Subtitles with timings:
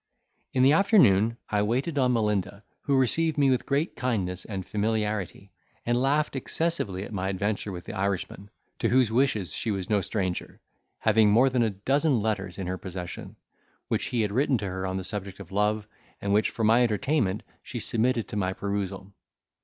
[0.51, 5.51] In the afternoon, I waited on Melinda, who received me with great kindness and familiarity,
[5.85, 10.01] and laughed excessively at my adventure with the Irishman, to whose wishes she was no
[10.01, 10.59] stranger,
[10.97, 13.35] having more than a dozen letters in her possession,
[13.89, 15.87] which he had written to her on the subject of love,
[16.19, 19.13] and which, for my entertainment, she submitted to my perusal.